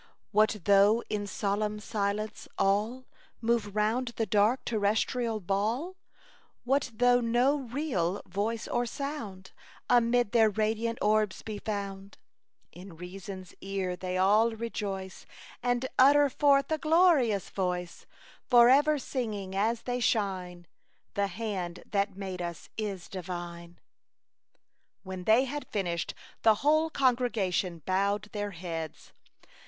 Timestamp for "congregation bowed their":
26.89-28.49